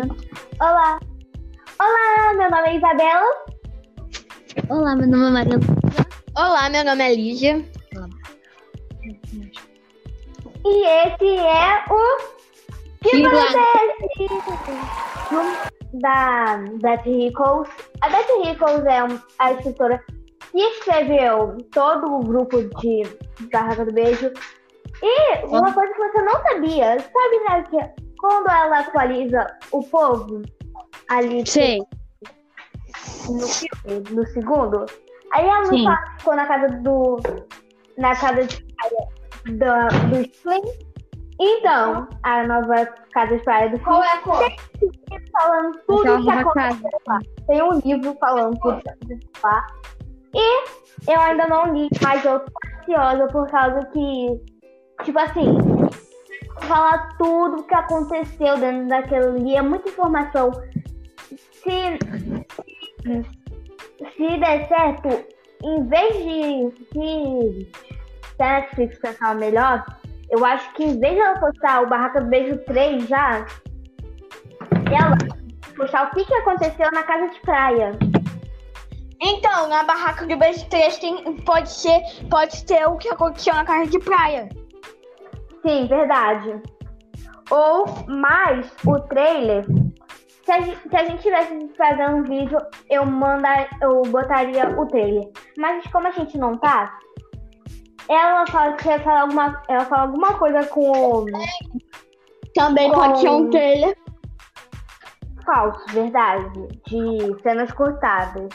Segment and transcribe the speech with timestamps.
[0.00, 0.16] Bruna.
[0.60, 1.00] Olá.
[1.78, 3.26] Olá, meu nome é Isabela.
[4.68, 6.06] Olá, meu nome é Maria Luísa.
[6.36, 7.64] Olá, meu nome é Lígia.
[10.64, 12.18] E esse é o
[13.02, 13.22] que Que
[15.94, 17.68] da Beth Rickles.
[18.02, 20.02] A Beth Rickles é um- a escritora
[20.52, 23.02] que escreveu todo o grupo de
[23.52, 24.30] Barraca do Beijo.
[25.02, 30.42] E uma coisa que você não sabia, sabe, né, que quando ela atualiza o povo
[31.08, 31.78] ali Sei.
[33.28, 34.86] no filme, no segundo,
[35.32, 35.84] aí ela Sim.
[35.84, 37.16] não fala ficou na casa do.
[37.96, 40.62] na casa de praia da, do Slim.
[41.42, 43.84] Então, a nova casa de praia do Slim.
[43.84, 44.38] Qual é a cor?
[44.38, 47.18] Tem um livro falando tudo Aquela que aconteceu lá.
[47.46, 49.66] Tem um livro falando tudo que aconteceu lá.
[50.34, 54.40] E eu ainda não li, mas eu tô ansiosa por causa que,
[55.04, 55.56] tipo assim,
[56.66, 59.56] falar tudo que aconteceu dentro daquele livro.
[59.56, 60.50] É muita informação.
[61.52, 61.98] Se,
[64.16, 65.08] se der certo,
[65.62, 67.70] em vez de se,
[68.38, 69.84] Netflix pensar melhor,
[70.30, 73.46] eu acho que em vez de ela postar o Barraca do Beijo 3 já,
[74.90, 75.16] ela
[75.76, 77.98] postar o que, que aconteceu na casa de praia.
[79.22, 83.64] Então, na barraca do beijo 3 tem, pode ser, pode ser o que aconteceu na
[83.64, 84.48] casa de praia.
[85.62, 86.62] Sim, verdade.
[87.50, 89.64] Ou mais o trailer.
[90.44, 92.58] Se a, gente, se a gente tivesse fazendo um vídeo,
[92.88, 95.28] eu mandar, eu botaria o trailer.
[95.56, 96.98] Mas como a gente não tá,
[98.08, 101.26] ela fala que falar alguma, ela fala alguma coisa com o
[102.54, 103.96] Também Com- pode ser um trailer.
[105.44, 108.48] falso, verdade, de cenas cortadas.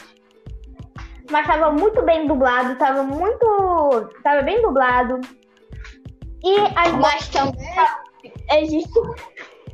[1.30, 5.20] Mas tava muito bem dublado, tava muito, tava bem dublado.
[6.46, 7.68] E as Mas também
[8.52, 9.00] existe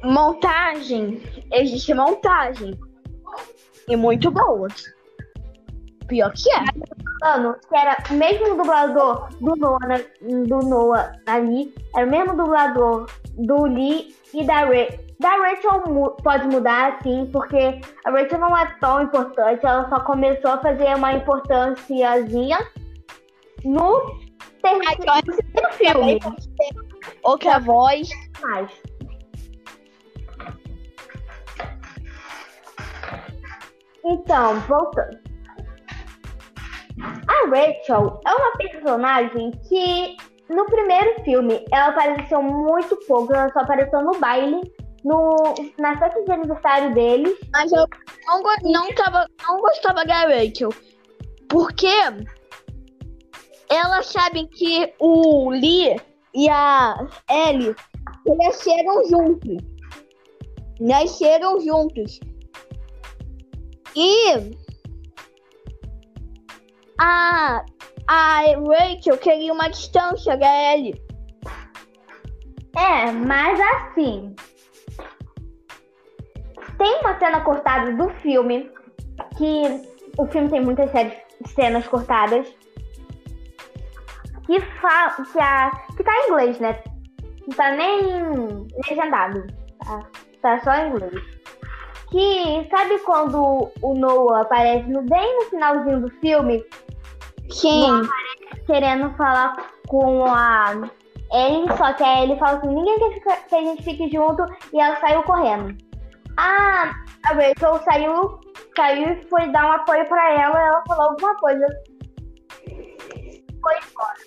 [0.03, 1.23] montagem.
[1.53, 2.79] Existe montagem.
[3.89, 4.73] E muito boas.
[6.08, 6.64] Pior que é.
[7.20, 10.05] falando que era o mesmo dublador do Noah,
[10.48, 13.07] do Noah ali, era o mesmo dublador
[13.39, 14.98] do Lee e da Rachel.
[15.20, 20.01] Da Rachel mu- pode mudar, sim, porque a Rachel não é tão importante, ela só
[20.01, 22.58] começou a fazer uma importânciazinha
[23.64, 24.20] no
[24.61, 26.36] terceiro, no
[27.23, 27.31] terceiro filme.
[27.31, 28.09] Outra voz.
[28.41, 28.71] mais.
[34.05, 35.21] Então, voltando.
[37.29, 40.17] A Rachel é uma personagem que
[40.49, 44.61] no primeiro filme ela apareceu muito pouco, ela só apareceu no baile,
[45.05, 47.39] no, na festa de aniversário deles.
[47.53, 47.87] Mas eu
[48.27, 50.71] não, não, tava, não gostava da Rachel.
[51.49, 51.89] Porque
[53.71, 55.97] elas sabem que o Lee
[56.35, 57.75] e a Ellie
[58.25, 59.57] cresceram juntos.
[60.81, 62.19] Nasceram juntos.
[63.95, 64.57] E
[66.98, 67.65] a,
[68.09, 71.01] a Rachel queria uma distância da Ellie.
[72.77, 74.35] É, mas assim.
[76.79, 78.69] Tem uma cena cortada do filme,
[79.37, 79.63] que
[80.19, 80.91] o filme tem muitas
[81.55, 82.53] cenas cortadas,
[84.47, 86.83] que fala que, a, que tá em inglês, né?
[87.47, 89.47] Não tá nem legendado.
[89.85, 90.03] Tá,
[90.41, 91.23] tá só em inglês.
[92.11, 96.63] Que sabe quando o Noah aparece no, bem no finalzinho do filme,
[97.51, 98.03] Sim.
[98.67, 99.57] querendo falar
[99.89, 100.74] com a
[101.33, 104.45] Ellie, só que a Ellie fala assim, ninguém quer ficar- que a gente fique junto,
[104.73, 105.74] e ela saiu correndo.
[106.36, 108.41] A, a Rachel saiu,
[108.77, 111.67] saiu e foi dar um apoio pra ela, ela falou alguma coisa.
[112.69, 114.22] Foi embora.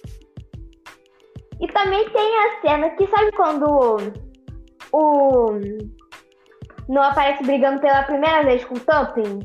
[1.60, 4.14] E também tem a cena que sabe quando
[4.92, 5.60] o
[6.88, 9.40] não aparece brigando pela primeira vez com o Tumping?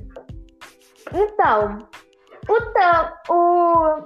[1.12, 1.78] Então,
[2.49, 4.04] o, o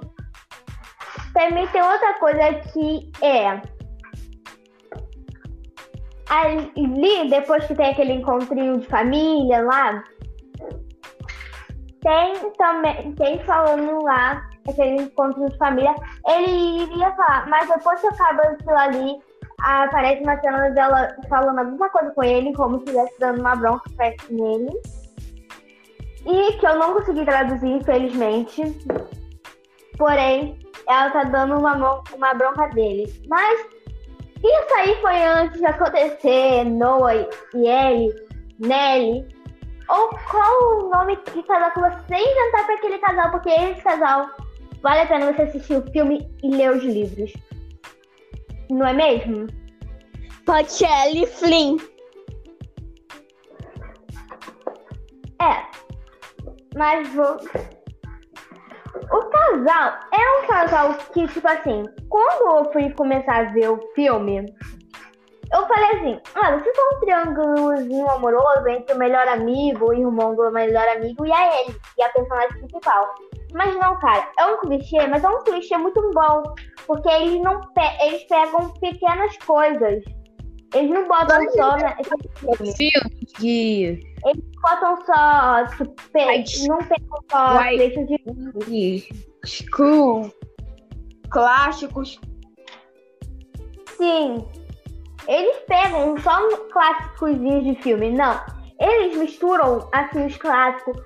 [1.33, 3.61] também tem outra coisa que é.
[6.29, 10.03] Ali, depois que tem aquele encontrinho de família lá,
[12.01, 14.41] tem também, tem falando lá,
[14.71, 15.93] aquele encontro de família,
[16.27, 19.15] ele iria falar, mas depois que acaba aquilo ali,
[19.59, 23.89] aparece uma cena dela falando alguma coisa com ele, como se estivesse dando uma bronca
[23.95, 24.71] pra nele.
[26.25, 28.63] E que eu não consegui traduzir, infelizmente.
[29.97, 33.05] Porém, ela tá dando uma, uma bronca dele.
[33.27, 33.59] Mas
[34.43, 38.13] isso aí foi antes de acontecer, Noah e Ellie,
[38.59, 39.27] Nelly.
[39.87, 44.27] Ou qual o nome de casal que você inventar pra aquele casal, porque esse casal
[44.85, 47.33] vale a pena você assistir o filme e ler os livros.
[48.69, 49.47] Não é mesmo?
[50.85, 51.77] Ellie Flynn.
[56.75, 57.37] Mas vou.
[59.11, 63.79] O casal é um casal que, tipo assim, quando eu fui começar a ver o
[63.95, 64.45] filme,
[65.51, 70.35] eu falei assim, olha, se for um triângulozinho amoroso entre o melhor amigo, o irmão
[70.35, 73.15] do melhor amigo e a ele, e a personagem principal.
[73.55, 76.43] Mas não, cara, é um clichê, mas é um clichê muito bom.
[76.85, 80.03] Porque eles não pe eles pegam pequenas coisas.
[80.73, 81.77] Eles não botam só.
[82.75, 83.99] Filme que.
[84.25, 85.65] Eles botam só.
[85.67, 88.07] Tipo, não pegam só trechos
[88.67, 89.07] de.
[89.45, 90.29] School.
[91.29, 92.19] Clássicos.
[93.95, 94.45] Sim.
[95.29, 98.11] Eles pegam só clássicos de filme.
[98.11, 98.37] Não.
[98.81, 100.97] Eles misturam, assim, os clássicos.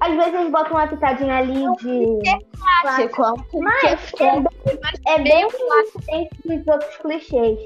[0.00, 2.18] Às vezes eles botam uma pitadinha ali de.
[2.82, 3.22] Clássico.
[3.60, 4.48] Mas é, bem-
[5.06, 7.58] é bem diferente dos outros clichês.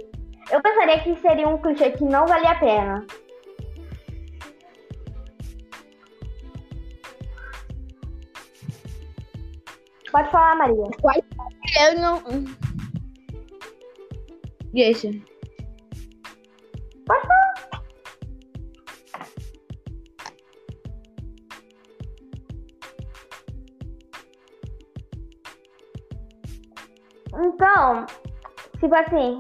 [0.51, 3.07] Eu pensaria que seria um clichê que não valia a pena.
[10.11, 10.85] Pode falar, Maria.
[11.81, 12.23] Eu não.
[14.73, 15.11] Deixa.
[17.07, 17.68] Pode falar.
[27.35, 28.07] Então,
[28.81, 29.39] tipo assim,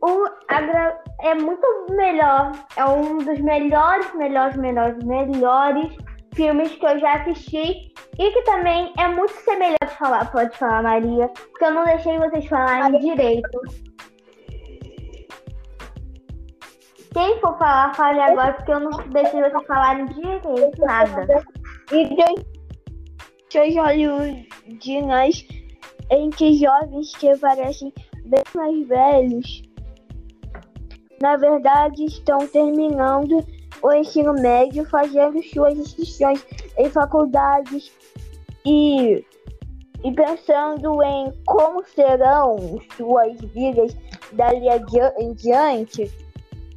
[0.00, 0.26] o
[1.20, 5.96] é muito melhor, é um dos melhores, melhores, melhores, melhores
[6.34, 11.28] filmes que eu já assisti e que também é muito semelhante falar, pode falar, Maria,
[11.28, 13.60] porque eu não deixei vocês falarem direito.
[17.12, 21.44] Quem for falar, fale agora, porque eu não deixei vocês falarem direito nada.
[21.92, 22.08] E
[23.52, 25.63] dois hollywoodinas em
[26.30, 27.92] que jovens que parecem
[28.24, 29.62] bem mais velhos,
[31.20, 33.44] na verdade estão terminando
[33.82, 36.44] o ensino médio, fazendo suas inscrições
[36.78, 37.92] em faculdades
[38.64, 39.24] e,
[40.02, 43.96] e pensando em como serão suas vidas
[44.32, 44.68] dali
[45.18, 46.10] em diante.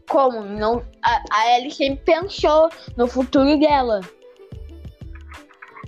[0.10, 4.02] Como não, a, a Ellie sempre pensou no futuro dela.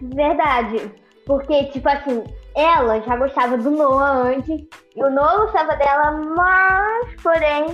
[0.01, 0.91] Verdade.
[1.25, 2.23] Porque, tipo assim,
[2.55, 7.65] ela já gostava do Noah antes, e o Noah gostava dela, mas, porém,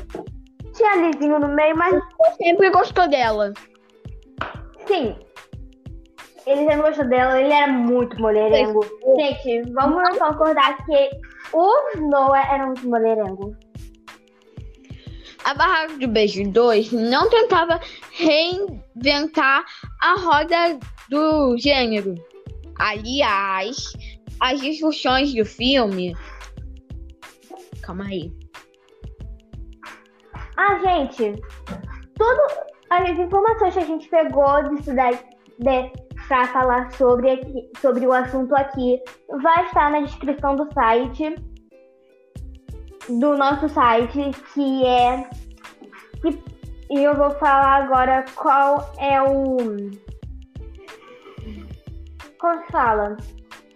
[0.74, 1.96] tinha Lizinho no meio, mas
[2.38, 3.54] Sempre gostou dela.
[4.88, 5.16] sim.
[6.46, 8.86] Ele sempre gostou dela, ele era muito mulherengo.
[9.18, 11.10] Gente, vamos concordar que
[11.54, 13.56] o Noah era muito mulherengo.
[15.44, 17.80] A Barraca do Beijo 2 não tentava
[18.12, 19.64] reinventar
[20.04, 20.78] a roda
[21.10, 22.16] do gênero.
[22.80, 23.76] Aliás,
[24.40, 26.16] as discussões do filme.
[27.82, 28.34] Calma aí.
[30.58, 31.42] Ah, gente,
[32.16, 32.42] tudo
[32.90, 35.20] as informações que a gente pegou disso daí
[35.60, 35.92] de,
[36.28, 39.00] pra falar sobre, aqui, sobre o assunto aqui
[39.42, 41.36] vai estar na descrição do site,
[43.08, 45.30] do nosso site, que é.
[46.90, 49.58] e eu vou falar agora qual é o.
[52.40, 53.18] Como se fala?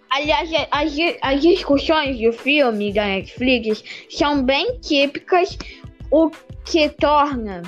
[0.09, 0.91] Aliás, as,
[1.21, 5.57] as discussões do filme da Netflix são bem típicas,
[6.11, 6.31] o
[6.65, 7.61] que torna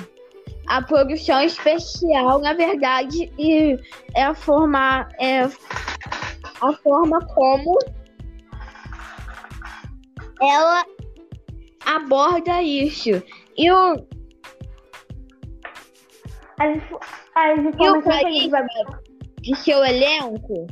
[0.66, 3.78] a produção especial, na verdade, e
[4.14, 7.78] é a forma, é a forma como
[10.40, 10.84] ela
[11.86, 13.22] aborda isso.
[13.56, 14.06] E o,
[16.58, 16.82] As,
[17.34, 18.66] as e o carisma
[19.40, 20.66] de seu elenco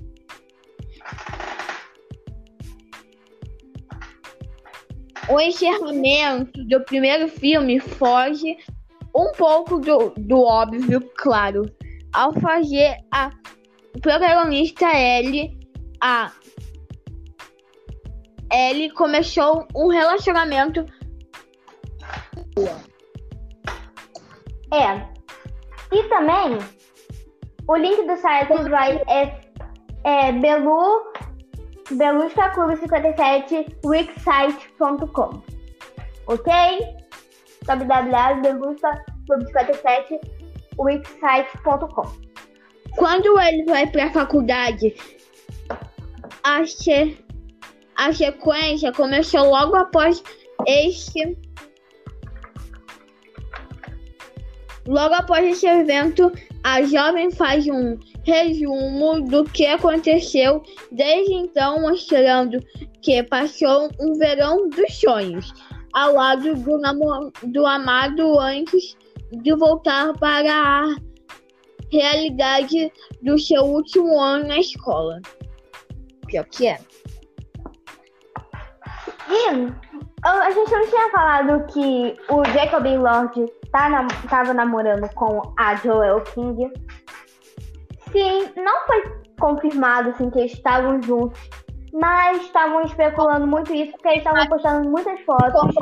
[5.30, 8.56] o encerramento do primeiro filme foge
[9.14, 11.70] um pouco do, do óbvio, claro,
[12.12, 13.30] ao fazer a
[14.00, 15.58] protagonista Ellie,
[16.00, 16.32] a
[18.52, 20.84] Ellie começou um relacionamento
[24.72, 25.10] É.
[25.92, 26.58] E também,
[27.68, 29.40] o link do site vai é,
[30.04, 31.12] é Belu,
[31.92, 35.42] Belusca Clube 57 wixsite.com.
[36.26, 36.52] Ok?
[37.66, 40.20] www.belusca Clube 57
[40.78, 42.30] wixsite.com.
[42.96, 44.94] Quando ele vai para a faculdade,
[46.42, 46.62] a,
[47.96, 50.22] a sequência começou logo após
[50.66, 51.36] este.
[54.86, 60.62] Logo após esse evento, a jovem faz um resumo do que aconteceu
[60.92, 62.58] desde então, mostrando
[63.00, 65.52] que passou um verão dos sonhos
[65.92, 66.80] ao lado do,
[67.44, 68.96] do amado antes
[69.32, 70.96] de voltar para a
[71.90, 75.20] realidade do seu último ano na escola.
[76.26, 76.78] Pior que é.
[79.28, 79.48] E
[80.22, 85.74] a gente não tinha falado que o Jacob Lord tá nam tava namorando com a
[85.76, 86.70] Joel King.
[88.12, 89.02] Sim, não foi
[89.38, 91.38] confirmado assim, que eles estavam juntos,
[91.92, 95.74] mas estavam especulando muito isso porque eles estavam postando muitas fotos.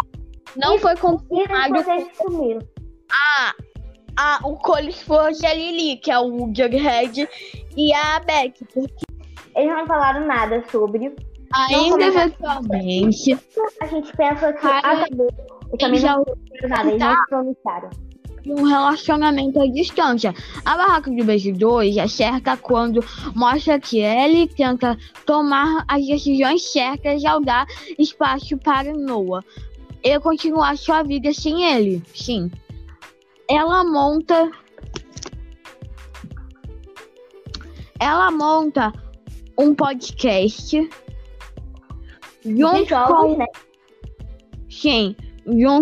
[0.56, 2.60] Não e, foi E confirmado depois eles sumiram.
[3.10, 3.54] a,
[4.16, 7.28] a, o Cole Forge e a Lily, que é o Jughead
[7.76, 8.64] e a Beck.
[8.66, 9.04] Porque
[9.56, 11.14] Eles não falaram nada sobre.
[11.54, 13.38] ainda eventualmente
[13.80, 15.28] A gente pensa que Cara, acabou.
[15.72, 16.24] Eu também já não
[16.68, 17.90] nada, eles não pronunciaram.
[18.46, 20.34] um relacionamento à distância.
[20.64, 24.96] A Barraca do Beijo 2 acerta quando mostra que ele tenta
[25.26, 27.66] tomar as decisões certas ao dar
[27.98, 29.44] espaço para Noah
[30.02, 32.02] e continuar sua vida sem ele.
[32.14, 32.50] Sim.
[33.50, 34.50] Ela monta.
[38.00, 38.92] Ela monta
[39.58, 40.88] um podcast
[42.44, 43.36] De junto jogos, com.
[43.36, 43.46] né?
[44.70, 45.16] Sim,
[45.48, 45.68] junto